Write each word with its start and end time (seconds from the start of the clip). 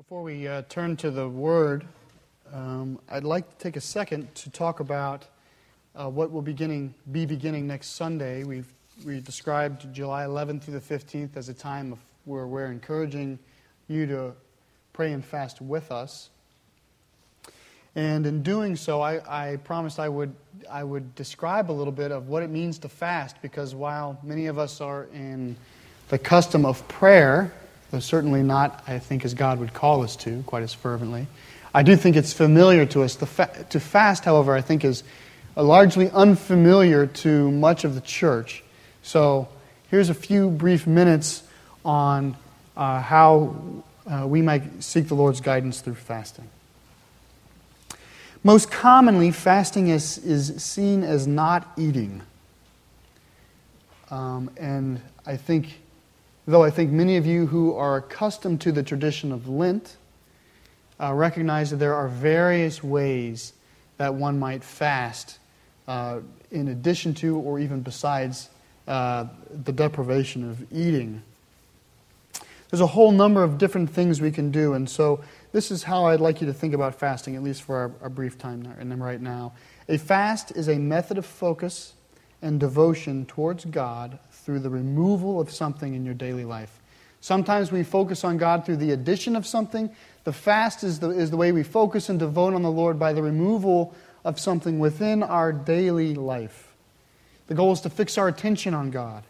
Before 0.00 0.22
we 0.22 0.48
uh, 0.48 0.62
turn 0.70 0.96
to 0.96 1.10
the 1.10 1.28
Word, 1.28 1.84
um, 2.54 2.98
I'd 3.10 3.22
like 3.22 3.50
to 3.50 3.56
take 3.62 3.76
a 3.76 3.82
second 3.82 4.34
to 4.36 4.48
talk 4.48 4.80
about 4.80 5.26
uh, 5.94 6.08
what 6.08 6.32
will 6.32 6.40
beginning, 6.40 6.94
be 7.12 7.26
beginning 7.26 7.66
next 7.66 7.88
Sunday. 7.88 8.42
We've 8.42 8.72
we 9.04 9.20
described 9.20 9.92
July 9.92 10.24
11th 10.24 10.62
through 10.62 10.80
the 10.80 10.94
15th 10.94 11.36
as 11.36 11.50
a 11.50 11.54
time 11.54 11.92
of, 11.92 11.98
where 12.24 12.46
we're 12.46 12.72
encouraging 12.72 13.38
you 13.88 14.06
to 14.06 14.32
pray 14.94 15.12
and 15.12 15.22
fast 15.22 15.60
with 15.60 15.92
us. 15.92 16.30
And 17.94 18.24
in 18.24 18.42
doing 18.42 18.76
so, 18.76 19.02
I, 19.02 19.50
I 19.50 19.56
promised 19.56 20.00
I 20.00 20.08
would, 20.08 20.34
I 20.70 20.82
would 20.82 21.14
describe 21.14 21.70
a 21.70 21.74
little 21.74 21.92
bit 21.92 22.10
of 22.10 22.26
what 22.26 22.42
it 22.42 22.48
means 22.48 22.78
to 22.78 22.88
fast, 22.88 23.36
because 23.42 23.74
while 23.74 24.18
many 24.22 24.46
of 24.46 24.58
us 24.58 24.80
are 24.80 25.08
in 25.12 25.56
the 26.08 26.18
custom 26.18 26.64
of 26.64 26.88
prayer, 26.88 27.52
though 27.90 28.00
certainly 28.00 28.42
not, 28.42 28.82
I 28.86 28.98
think, 28.98 29.24
as 29.24 29.34
God 29.34 29.58
would 29.58 29.74
call 29.74 30.02
us 30.02 30.16
to, 30.16 30.42
quite 30.44 30.62
as 30.62 30.72
fervently. 30.72 31.26
I 31.74 31.82
do 31.82 31.96
think 31.96 32.16
it's 32.16 32.32
familiar 32.32 32.86
to 32.86 33.02
us. 33.02 33.14
Fa- 33.16 33.66
to 33.70 33.80
fast, 33.80 34.24
however, 34.24 34.54
I 34.54 34.60
think 34.60 34.84
is 34.84 35.02
largely 35.56 36.10
unfamiliar 36.10 37.06
to 37.06 37.50
much 37.50 37.84
of 37.84 37.94
the 37.94 38.00
church. 38.00 38.62
So 39.02 39.48
here's 39.90 40.08
a 40.08 40.14
few 40.14 40.50
brief 40.50 40.86
minutes 40.86 41.42
on 41.84 42.36
uh, 42.76 43.00
how 43.00 43.54
uh, 44.06 44.26
we 44.26 44.42
might 44.42 44.82
seek 44.82 45.08
the 45.08 45.14
Lord's 45.14 45.40
guidance 45.40 45.80
through 45.80 45.94
fasting. 45.94 46.48
Most 48.42 48.70
commonly, 48.70 49.30
fasting 49.32 49.88
is, 49.88 50.18
is 50.18 50.62
seen 50.62 51.02
as 51.02 51.26
not 51.26 51.70
eating. 51.76 52.22
Um, 54.10 54.50
and 54.56 55.00
I 55.26 55.36
think 55.36 55.79
Though 56.50 56.64
I 56.64 56.70
think 56.70 56.90
many 56.90 57.16
of 57.16 57.26
you 57.26 57.46
who 57.46 57.76
are 57.76 57.98
accustomed 57.98 58.60
to 58.62 58.72
the 58.72 58.82
tradition 58.82 59.30
of 59.30 59.48
Lent 59.48 59.96
uh, 60.98 61.14
recognize 61.14 61.70
that 61.70 61.76
there 61.76 61.94
are 61.94 62.08
various 62.08 62.82
ways 62.82 63.52
that 63.98 64.14
one 64.14 64.36
might 64.36 64.64
fast 64.64 65.38
uh, 65.86 66.18
in 66.50 66.66
addition 66.66 67.14
to 67.14 67.36
or 67.36 67.60
even 67.60 67.82
besides 67.82 68.48
uh, 68.88 69.26
the 69.48 69.70
deprivation 69.70 70.50
of 70.50 70.72
eating. 70.72 71.22
There's 72.68 72.80
a 72.80 72.86
whole 72.88 73.12
number 73.12 73.44
of 73.44 73.56
different 73.56 73.88
things 73.88 74.20
we 74.20 74.32
can 74.32 74.50
do, 74.50 74.72
and 74.72 74.90
so 74.90 75.22
this 75.52 75.70
is 75.70 75.84
how 75.84 76.06
I'd 76.06 76.18
like 76.18 76.40
you 76.40 76.48
to 76.48 76.52
think 76.52 76.74
about 76.74 76.96
fasting, 76.96 77.36
at 77.36 77.44
least 77.44 77.62
for 77.62 77.76
our, 77.76 77.92
our 78.02 78.08
brief 78.08 78.38
time 78.38 78.64
right 79.00 79.20
now. 79.20 79.52
A 79.88 79.98
fast 79.98 80.50
is 80.56 80.68
a 80.68 80.78
method 80.78 81.16
of 81.16 81.26
focus 81.26 81.92
and 82.42 82.58
devotion 82.58 83.24
towards 83.26 83.66
God 83.66 84.18
through 84.50 84.58
the 84.58 84.68
removal 84.68 85.40
of 85.40 85.48
something 85.48 85.94
in 85.94 86.04
your 86.04 86.12
daily 86.12 86.44
life. 86.44 86.80
Sometimes 87.20 87.70
we 87.70 87.84
focus 87.84 88.24
on 88.24 88.36
God 88.36 88.66
through 88.66 88.78
the 88.78 88.90
addition 88.90 89.36
of 89.36 89.46
something. 89.46 89.94
The 90.24 90.32
fast 90.32 90.82
is 90.82 90.98
the, 90.98 91.10
is 91.10 91.30
the 91.30 91.36
way 91.36 91.52
we 91.52 91.62
focus 91.62 92.08
and 92.08 92.18
devote 92.18 92.54
on 92.54 92.62
the 92.62 92.70
Lord 92.70 92.98
by 92.98 93.12
the 93.12 93.22
removal 93.22 93.94
of 94.24 94.40
something 94.40 94.80
within 94.80 95.22
our 95.22 95.52
daily 95.52 96.16
life. 96.16 96.72
The 97.46 97.54
goal 97.54 97.70
is 97.70 97.80
to 97.82 97.90
fix 97.90 98.18
our 98.18 98.26
attention 98.26 98.74
on 98.74 98.90
God. 98.90 99.22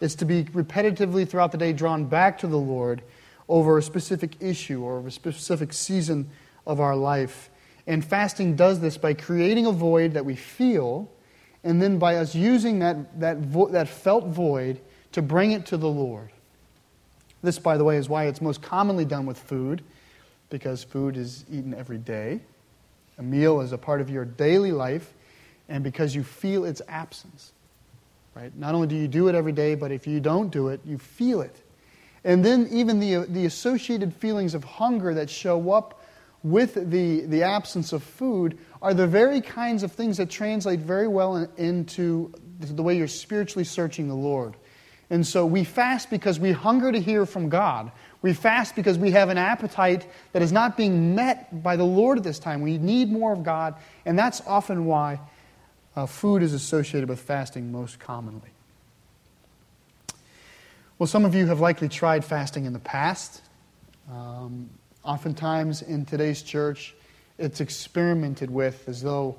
It's 0.00 0.14
to 0.16 0.24
be 0.24 0.44
repetitively 0.44 1.28
throughout 1.28 1.50
the 1.50 1.58
day 1.58 1.72
drawn 1.72 2.04
back 2.04 2.38
to 2.38 2.46
the 2.46 2.56
Lord 2.56 3.02
over 3.48 3.76
a 3.76 3.82
specific 3.82 4.36
issue 4.38 4.84
or 4.84 5.04
a 5.04 5.10
specific 5.10 5.72
season 5.72 6.30
of 6.64 6.78
our 6.78 6.94
life. 6.94 7.50
And 7.88 8.04
fasting 8.04 8.54
does 8.54 8.78
this 8.78 8.98
by 8.98 9.14
creating 9.14 9.66
a 9.66 9.72
void 9.72 10.14
that 10.14 10.24
we 10.24 10.36
feel 10.36 11.10
and 11.64 11.80
then 11.80 11.98
by 11.98 12.16
us 12.16 12.34
using 12.34 12.78
that, 12.78 13.20
that, 13.20 13.38
vo- 13.38 13.68
that 13.68 13.88
felt 13.88 14.26
void 14.26 14.80
to 15.12 15.22
bring 15.22 15.52
it 15.52 15.66
to 15.66 15.76
the 15.76 15.88
Lord. 15.88 16.30
This, 17.42 17.58
by 17.58 17.76
the 17.76 17.84
way, 17.84 17.96
is 17.96 18.08
why 18.08 18.24
it's 18.24 18.40
most 18.40 18.62
commonly 18.62 19.04
done 19.04 19.26
with 19.26 19.38
food, 19.38 19.82
because 20.50 20.84
food 20.84 21.16
is 21.16 21.44
eaten 21.50 21.74
every 21.74 21.98
day. 21.98 22.40
A 23.18 23.22
meal 23.22 23.60
is 23.60 23.72
a 23.72 23.78
part 23.78 24.00
of 24.00 24.10
your 24.10 24.24
daily 24.24 24.72
life, 24.72 25.12
and 25.68 25.84
because 25.84 26.14
you 26.14 26.22
feel 26.22 26.64
its 26.64 26.82
absence. 26.88 27.52
Right? 28.34 28.56
Not 28.56 28.74
only 28.74 28.86
do 28.86 28.96
you 28.96 29.08
do 29.08 29.28
it 29.28 29.34
every 29.34 29.52
day, 29.52 29.74
but 29.74 29.90
if 29.90 30.06
you 30.06 30.20
don't 30.20 30.50
do 30.50 30.68
it, 30.68 30.80
you 30.84 30.98
feel 30.98 31.40
it. 31.40 31.56
And 32.24 32.44
then 32.44 32.68
even 32.70 33.00
the, 33.00 33.26
the 33.28 33.46
associated 33.46 34.14
feelings 34.14 34.54
of 34.54 34.62
hunger 34.62 35.14
that 35.14 35.28
show 35.30 35.72
up 35.72 35.99
with 36.42 36.90
the, 36.90 37.22
the 37.22 37.42
absence 37.42 37.92
of 37.92 38.02
food 38.02 38.58
are 38.80 38.94
the 38.94 39.06
very 39.06 39.40
kinds 39.40 39.82
of 39.82 39.92
things 39.92 40.16
that 40.16 40.30
translate 40.30 40.80
very 40.80 41.08
well 41.08 41.36
in, 41.36 41.48
into 41.56 42.32
the 42.58 42.82
way 42.82 42.96
you're 42.96 43.08
spiritually 43.08 43.64
searching 43.64 44.08
the 44.08 44.14
Lord. 44.14 44.56
And 45.10 45.26
so 45.26 45.44
we 45.44 45.64
fast 45.64 46.08
because 46.08 46.38
we 46.38 46.52
hunger 46.52 46.92
to 46.92 47.00
hear 47.00 47.26
from 47.26 47.48
God. 47.48 47.90
We 48.22 48.32
fast 48.32 48.76
because 48.76 48.96
we 48.96 49.10
have 49.10 49.28
an 49.28 49.38
appetite 49.38 50.06
that 50.32 50.40
is 50.40 50.52
not 50.52 50.76
being 50.76 51.14
met 51.14 51.62
by 51.62 51.76
the 51.76 51.84
Lord 51.84 52.18
at 52.18 52.24
this 52.24 52.38
time. 52.38 52.62
We 52.62 52.78
need 52.78 53.10
more 53.10 53.32
of 53.32 53.42
God, 53.42 53.74
and 54.04 54.18
that's 54.18 54.40
often 54.46 54.86
why 54.86 55.18
uh, 55.96 56.06
food 56.06 56.42
is 56.42 56.54
associated 56.54 57.08
with 57.08 57.20
fasting 57.20 57.72
most 57.72 57.98
commonly. 57.98 58.50
Well, 60.98 61.06
some 61.06 61.24
of 61.24 61.34
you 61.34 61.46
have 61.46 61.60
likely 61.60 61.88
tried 61.88 62.24
fasting 62.24 62.66
in 62.66 62.72
the 62.72 62.78
past. 62.78 63.42
Um, 64.12 64.70
oftentimes 65.04 65.82
in 65.82 66.04
today's 66.04 66.42
church, 66.42 66.94
it's 67.38 67.60
experimented 67.60 68.50
with 68.50 68.88
as 68.88 69.02
though 69.02 69.36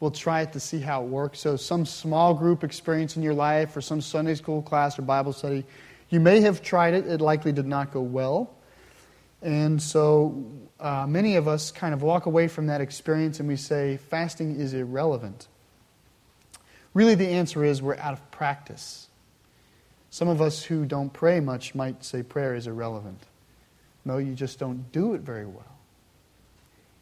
we'll 0.00 0.10
try 0.10 0.40
it 0.40 0.52
to 0.52 0.60
see 0.60 0.80
how 0.80 1.02
it 1.02 1.08
works. 1.08 1.38
So, 1.38 1.56
some 1.56 1.86
small 1.86 2.34
group 2.34 2.64
experience 2.64 3.16
in 3.16 3.22
your 3.22 3.34
life, 3.34 3.76
or 3.76 3.80
some 3.80 4.00
Sunday 4.00 4.34
school 4.34 4.62
class 4.62 4.98
or 4.98 5.02
Bible 5.02 5.32
study, 5.32 5.64
you 6.10 6.20
may 6.20 6.40
have 6.40 6.62
tried 6.62 6.94
it, 6.94 7.06
it 7.06 7.20
likely 7.20 7.52
did 7.52 7.66
not 7.66 7.92
go 7.92 8.00
well. 8.00 8.54
And 9.42 9.82
so, 9.82 10.44
uh, 10.80 11.06
many 11.06 11.36
of 11.36 11.48
us 11.48 11.70
kind 11.70 11.94
of 11.94 12.02
walk 12.02 12.26
away 12.26 12.48
from 12.48 12.66
that 12.66 12.80
experience 12.80 13.40
and 13.40 13.48
we 13.48 13.56
say, 13.56 13.96
fasting 13.96 14.58
is 14.60 14.74
irrelevant. 14.74 15.48
Really, 16.94 17.14
the 17.14 17.28
answer 17.28 17.64
is 17.64 17.80
we're 17.80 17.96
out 17.96 18.12
of 18.12 18.30
practice. 18.30 19.08
Some 20.10 20.28
of 20.28 20.42
us 20.42 20.62
who 20.62 20.84
don't 20.84 21.12
pray 21.12 21.40
much 21.40 21.74
might 21.74 22.04
say 22.04 22.22
prayer 22.22 22.54
is 22.54 22.66
irrelevant. 22.66 23.20
No, 24.04 24.18
you 24.18 24.34
just 24.34 24.58
don't 24.58 24.90
do 24.92 25.14
it 25.14 25.20
very 25.20 25.46
well. 25.46 25.64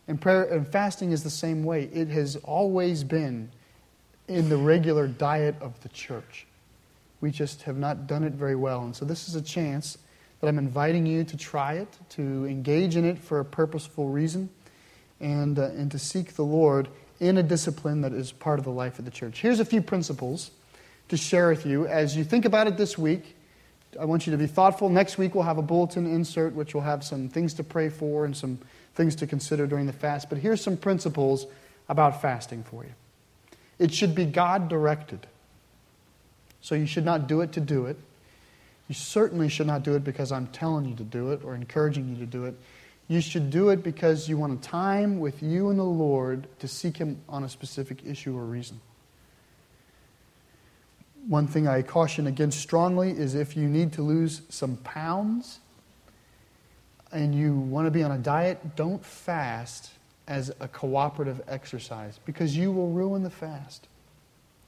And 0.08 0.20
prayer 0.20 0.44
and 0.44 0.66
fasting 0.66 1.12
is 1.12 1.22
the 1.22 1.30
same 1.30 1.62
way. 1.62 1.84
It 1.92 2.08
has 2.08 2.36
always 2.36 3.04
been 3.04 3.50
in 4.28 4.48
the 4.48 4.56
regular 4.56 5.06
diet 5.06 5.54
of 5.60 5.80
the 5.82 5.88
church. 5.90 6.46
We 7.20 7.30
just 7.30 7.62
have 7.62 7.76
not 7.76 8.06
done 8.06 8.24
it 8.24 8.32
very 8.32 8.56
well. 8.56 8.82
And 8.82 8.94
so 8.94 9.04
this 9.04 9.28
is 9.28 9.34
a 9.34 9.42
chance 9.42 9.98
that 10.40 10.48
I'm 10.48 10.58
inviting 10.58 11.06
you 11.06 11.24
to 11.24 11.36
try 11.36 11.74
it, 11.74 11.88
to 12.10 12.22
engage 12.46 12.96
in 12.96 13.04
it 13.04 13.18
for 13.18 13.40
a 13.40 13.44
purposeful 13.44 14.08
reason, 14.08 14.48
and, 15.20 15.58
uh, 15.58 15.64
and 15.76 15.90
to 15.90 15.98
seek 15.98 16.34
the 16.34 16.44
Lord 16.44 16.88
in 17.20 17.36
a 17.36 17.42
discipline 17.42 18.00
that 18.00 18.12
is 18.12 18.32
part 18.32 18.58
of 18.58 18.64
the 18.64 18.70
life 18.70 18.98
of 18.98 19.04
the 19.04 19.10
church. 19.10 19.40
Here's 19.40 19.60
a 19.60 19.64
few 19.64 19.82
principles 19.82 20.50
to 21.08 21.16
share 21.16 21.50
with 21.50 21.66
you 21.66 21.86
as 21.86 22.16
you 22.16 22.24
think 22.24 22.46
about 22.46 22.66
it 22.66 22.76
this 22.76 22.96
week. 22.96 23.36
I 23.98 24.04
want 24.04 24.26
you 24.26 24.30
to 24.32 24.38
be 24.38 24.46
thoughtful. 24.46 24.88
Next 24.88 25.18
week, 25.18 25.34
we'll 25.34 25.44
have 25.44 25.58
a 25.58 25.62
bulletin 25.62 26.06
insert 26.06 26.54
which 26.54 26.74
will 26.74 26.82
have 26.82 27.02
some 27.02 27.28
things 27.28 27.54
to 27.54 27.64
pray 27.64 27.88
for 27.88 28.24
and 28.24 28.36
some 28.36 28.58
things 28.94 29.16
to 29.16 29.26
consider 29.26 29.66
during 29.66 29.86
the 29.86 29.92
fast. 29.92 30.28
But 30.28 30.38
here's 30.38 30.60
some 30.60 30.76
principles 30.76 31.46
about 31.88 32.22
fasting 32.22 32.62
for 32.62 32.84
you 32.84 32.92
it 33.78 33.92
should 33.92 34.14
be 34.14 34.26
God 34.26 34.68
directed. 34.68 35.26
So 36.60 36.74
you 36.74 36.86
should 36.86 37.06
not 37.06 37.26
do 37.26 37.40
it 37.40 37.52
to 37.52 37.60
do 37.60 37.86
it. 37.86 37.96
You 38.86 38.94
certainly 38.94 39.48
should 39.48 39.66
not 39.66 39.82
do 39.82 39.94
it 39.94 40.04
because 40.04 40.30
I'm 40.30 40.48
telling 40.48 40.84
you 40.84 40.94
to 40.96 41.04
do 41.04 41.30
it 41.30 41.42
or 41.42 41.54
encouraging 41.54 42.08
you 42.08 42.16
to 42.16 42.26
do 42.26 42.44
it. 42.44 42.54
You 43.08 43.20
should 43.20 43.50
do 43.50 43.70
it 43.70 43.82
because 43.82 44.28
you 44.28 44.36
want 44.36 44.52
a 44.52 44.62
time 44.68 45.18
with 45.18 45.42
you 45.42 45.70
and 45.70 45.78
the 45.78 45.84
Lord 45.84 46.46
to 46.58 46.68
seek 46.68 46.98
Him 46.98 47.20
on 47.28 47.42
a 47.42 47.48
specific 47.48 48.04
issue 48.04 48.36
or 48.36 48.44
reason. 48.44 48.80
One 51.26 51.46
thing 51.46 51.68
I 51.68 51.82
caution 51.82 52.26
against 52.26 52.60
strongly 52.60 53.10
is 53.10 53.34
if 53.34 53.56
you 53.56 53.68
need 53.68 53.92
to 53.94 54.02
lose 54.02 54.42
some 54.48 54.76
pounds, 54.78 55.60
and 57.12 57.34
you 57.34 57.54
want 57.54 57.86
to 57.86 57.90
be 57.90 58.02
on 58.02 58.12
a 58.12 58.18
diet, 58.18 58.76
don't 58.76 59.04
fast 59.04 59.90
as 60.28 60.52
a 60.60 60.68
cooperative 60.68 61.42
exercise 61.48 62.20
because 62.24 62.56
you 62.56 62.70
will 62.70 62.90
ruin 62.90 63.22
the 63.22 63.30
fast. 63.30 63.88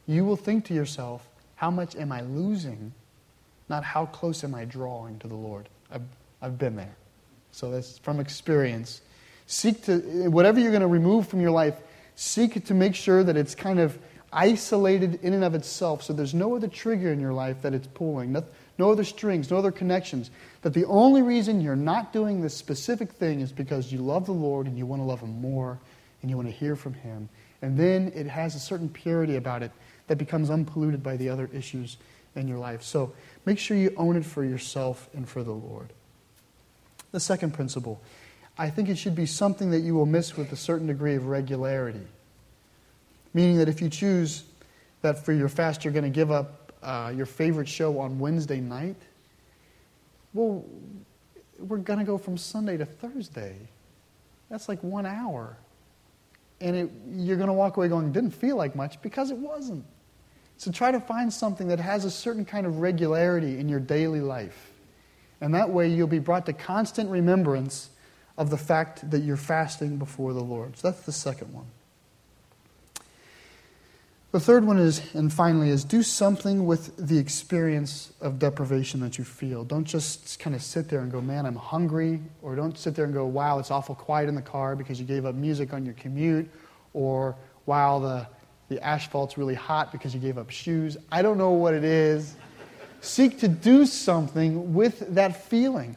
You 0.06 0.24
will 0.24 0.36
think 0.36 0.64
to 0.66 0.74
yourself, 0.74 1.28
how 1.54 1.70
much 1.70 1.94
am 1.94 2.10
I 2.10 2.22
losing? 2.22 2.92
Not 3.68 3.84
how 3.84 4.06
close 4.06 4.42
am 4.42 4.54
I 4.54 4.64
drawing 4.64 5.20
to 5.20 5.28
the 5.28 5.36
Lord. 5.36 5.68
I've, 5.92 6.02
I've 6.40 6.58
been 6.58 6.74
there. 6.74 6.96
So 7.52 7.70
that's 7.70 7.98
from 7.98 8.18
experience. 8.18 9.02
Seek 9.46 9.84
to, 9.84 10.28
whatever 10.28 10.58
you're 10.58 10.72
going 10.72 10.80
to 10.80 10.88
remove 10.88 11.28
from 11.28 11.40
your 11.40 11.52
life, 11.52 11.76
seek 12.16 12.64
to 12.64 12.74
make 12.74 12.96
sure 12.96 13.22
that 13.22 13.36
it's 13.36 13.54
kind 13.54 13.78
of 13.78 13.96
isolated 14.32 15.20
in 15.22 15.32
and 15.34 15.44
of 15.44 15.54
itself 15.54 16.02
so 16.02 16.12
there's 16.12 16.34
no 16.34 16.56
other 16.56 16.68
trigger 16.68 17.12
in 17.12 17.20
your 17.20 17.32
life 17.32 17.62
that 17.62 17.74
it's 17.74 17.86
pulling 17.88 18.32
no 18.78 18.90
other 18.90 19.04
strings, 19.04 19.50
no 19.50 19.58
other 19.58 19.70
connections. 19.70 20.30
That 20.62 20.74
the 20.74 20.84
only 20.86 21.22
reason 21.22 21.60
you're 21.60 21.76
not 21.76 22.12
doing 22.12 22.40
this 22.40 22.56
specific 22.56 23.12
thing 23.12 23.40
is 23.40 23.52
because 23.52 23.92
you 23.92 23.98
love 23.98 24.26
the 24.26 24.32
Lord 24.32 24.66
and 24.66 24.76
you 24.76 24.86
want 24.86 25.00
to 25.00 25.04
love 25.04 25.20
Him 25.20 25.40
more 25.40 25.78
and 26.20 26.30
you 26.30 26.36
want 26.36 26.48
to 26.48 26.54
hear 26.54 26.76
from 26.76 26.94
Him. 26.94 27.28
And 27.60 27.78
then 27.78 28.12
it 28.14 28.26
has 28.26 28.54
a 28.54 28.60
certain 28.60 28.88
purity 28.88 29.36
about 29.36 29.62
it 29.62 29.70
that 30.08 30.16
becomes 30.16 30.50
unpolluted 30.50 31.02
by 31.02 31.16
the 31.16 31.28
other 31.28 31.48
issues 31.52 31.96
in 32.34 32.48
your 32.48 32.58
life. 32.58 32.82
So 32.82 33.12
make 33.44 33.58
sure 33.58 33.76
you 33.76 33.94
own 33.96 34.16
it 34.16 34.24
for 34.24 34.44
yourself 34.44 35.08
and 35.14 35.28
for 35.28 35.42
the 35.42 35.52
Lord. 35.52 35.92
The 37.12 37.20
second 37.20 37.54
principle 37.54 38.00
I 38.58 38.68
think 38.68 38.90
it 38.90 38.98
should 38.98 39.14
be 39.14 39.24
something 39.24 39.70
that 39.70 39.80
you 39.80 39.94
will 39.94 40.06
miss 40.06 40.36
with 40.36 40.52
a 40.52 40.56
certain 40.56 40.86
degree 40.86 41.14
of 41.14 41.26
regularity. 41.26 42.06
Meaning 43.34 43.56
that 43.58 43.68
if 43.68 43.80
you 43.80 43.88
choose 43.88 44.44
that 45.00 45.24
for 45.24 45.32
your 45.32 45.48
fast 45.48 45.84
you're 45.84 45.92
going 45.92 46.04
to 46.04 46.10
give 46.10 46.30
up 46.30 46.72
uh, 46.82 47.12
your 47.14 47.26
favorite 47.26 47.68
show 47.68 47.98
on 47.98 48.18
Wednesday 48.18 48.60
night, 48.60 48.96
well, 50.34 50.64
we're 51.58 51.78
going 51.78 51.98
to 51.98 52.04
go 52.04 52.18
from 52.18 52.36
Sunday 52.36 52.76
to 52.76 52.84
Thursday. 52.84 53.56
That's 54.50 54.68
like 54.68 54.82
one 54.82 55.06
hour. 55.06 55.56
And 56.60 56.76
it, 56.76 56.90
you're 57.14 57.36
going 57.36 57.48
to 57.48 57.54
walk 57.54 57.76
away 57.76 57.88
going, 57.88 58.12
didn't 58.12 58.32
feel 58.32 58.56
like 58.56 58.76
much 58.76 59.00
because 59.02 59.30
it 59.30 59.36
wasn't. 59.36 59.84
So 60.58 60.70
try 60.70 60.92
to 60.92 61.00
find 61.00 61.32
something 61.32 61.68
that 61.68 61.80
has 61.80 62.04
a 62.04 62.10
certain 62.10 62.44
kind 62.44 62.66
of 62.66 62.78
regularity 62.78 63.58
in 63.58 63.68
your 63.68 63.80
daily 63.80 64.20
life. 64.20 64.70
And 65.40 65.54
that 65.54 65.70
way 65.70 65.88
you'll 65.88 66.06
be 66.06 66.20
brought 66.20 66.46
to 66.46 66.52
constant 66.52 67.10
remembrance 67.10 67.90
of 68.38 68.48
the 68.50 68.56
fact 68.56 69.10
that 69.10 69.20
you're 69.20 69.36
fasting 69.36 69.96
before 69.96 70.32
the 70.32 70.42
Lord. 70.42 70.76
So 70.76 70.90
that's 70.90 71.04
the 71.04 71.12
second 71.12 71.52
one. 71.52 71.66
The 74.32 74.40
third 74.40 74.64
one 74.64 74.78
is, 74.78 75.02
and 75.12 75.30
finally, 75.30 75.68
is 75.68 75.84
do 75.84 76.02
something 76.02 76.64
with 76.64 76.96
the 76.96 77.18
experience 77.18 78.14
of 78.22 78.38
deprivation 78.38 79.00
that 79.00 79.18
you 79.18 79.24
feel. 79.24 79.62
Don't 79.62 79.84
just 79.84 80.38
kind 80.38 80.56
of 80.56 80.62
sit 80.62 80.88
there 80.88 81.00
and 81.00 81.12
go, 81.12 81.20
man, 81.20 81.44
I'm 81.44 81.54
hungry. 81.54 82.18
Or 82.40 82.56
don't 82.56 82.78
sit 82.78 82.94
there 82.94 83.04
and 83.04 83.12
go, 83.12 83.26
wow, 83.26 83.58
it's 83.58 83.70
awful 83.70 83.94
quiet 83.94 84.30
in 84.30 84.34
the 84.34 84.40
car 84.40 84.74
because 84.74 84.98
you 84.98 85.04
gave 85.04 85.26
up 85.26 85.34
music 85.34 85.74
on 85.74 85.84
your 85.84 85.92
commute. 85.94 86.48
Or 86.94 87.36
wow, 87.66 87.98
the, 87.98 88.26
the 88.70 88.82
asphalt's 88.82 89.36
really 89.36 89.54
hot 89.54 89.92
because 89.92 90.14
you 90.14 90.20
gave 90.20 90.38
up 90.38 90.48
shoes. 90.48 90.96
I 91.10 91.20
don't 91.20 91.36
know 91.36 91.50
what 91.50 91.74
it 91.74 91.84
is. 91.84 92.34
Seek 93.02 93.38
to 93.40 93.48
do 93.48 93.84
something 93.84 94.72
with 94.72 95.14
that 95.14 95.44
feeling. 95.44 95.94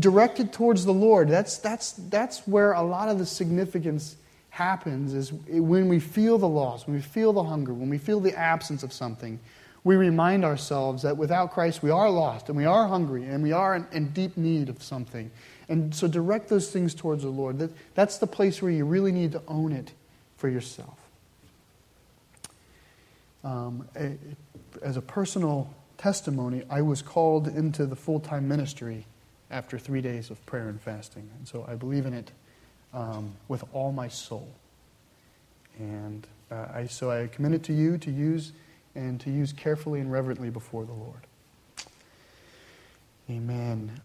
Directed 0.00 0.52
towards 0.52 0.84
the 0.84 0.92
Lord. 0.92 1.28
That's, 1.28 1.58
that's, 1.58 1.92
that's 1.92 2.44
where 2.48 2.72
a 2.72 2.82
lot 2.82 3.08
of 3.08 3.20
the 3.20 3.26
significance 3.26 4.16
happens 4.50 5.14
is 5.14 5.32
when 5.32 5.88
we 5.88 6.00
feel 6.00 6.38
the 6.38 6.48
loss, 6.48 6.86
when 6.86 6.96
we 6.96 7.02
feel 7.02 7.32
the 7.32 7.44
hunger, 7.44 7.72
when 7.72 7.88
we 7.88 7.98
feel 7.98 8.20
the 8.20 8.36
absence 8.36 8.82
of 8.82 8.92
something, 8.92 9.38
we 9.82 9.96
remind 9.96 10.44
ourselves 10.44 11.02
that 11.02 11.16
without 11.16 11.52
Christ 11.52 11.82
we 11.82 11.90
are 11.90 12.10
lost 12.10 12.48
and 12.48 12.56
we 12.56 12.66
are 12.66 12.86
hungry 12.86 13.24
and 13.24 13.42
we 13.42 13.52
are 13.52 13.74
in, 13.74 13.86
in 13.92 14.10
deep 14.10 14.36
need 14.36 14.68
of 14.68 14.82
something. 14.82 15.30
And 15.68 15.94
so 15.94 16.06
direct 16.08 16.48
those 16.48 16.70
things 16.70 16.94
towards 16.94 17.22
the 17.22 17.30
Lord. 17.30 17.58
That, 17.60 17.70
that's 17.94 18.18
the 18.18 18.26
place 18.26 18.60
where 18.60 18.70
you 18.70 18.84
really 18.84 19.12
need 19.12 19.32
to 19.32 19.42
own 19.48 19.72
it 19.72 19.92
for 20.36 20.48
yourself. 20.48 20.98
Um, 23.42 23.88
as 24.82 24.96
a 24.96 25.02
personal 25.02 25.72
testimony, 25.96 26.64
I 26.68 26.82
was 26.82 27.00
called 27.00 27.48
into 27.48 27.86
the 27.86 27.96
full 27.96 28.20
time 28.20 28.48
ministry 28.48 29.06
after 29.50 29.78
three 29.78 30.00
days 30.00 30.30
of 30.30 30.44
prayer 30.44 30.68
and 30.68 30.80
fasting. 30.80 31.28
And 31.38 31.48
so 31.48 31.64
I 31.66 31.74
believe 31.74 32.04
in 32.04 32.12
it 32.12 32.32
um, 32.92 33.34
with 33.48 33.64
all 33.72 33.92
my 33.92 34.08
soul. 34.08 34.48
And 35.78 36.26
uh, 36.50 36.66
I, 36.74 36.86
so 36.86 37.10
I 37.10 37.28
commend 37.28 37.54
it 37.54 37.62
to 37.64 37.72
you 37.72 37.98
to 37.98 38.10
use 38.10 38.52
and 38.94 39.20
to 39.20 39.30
use 39.30 39.52
carefully 39.52 40.00
and 40.00 40.10
reverently 40.10 40.50
before 40.50 40.84
the 40.84 40.92
Lord. 40.92 41.26
Amen. 43.30 44.00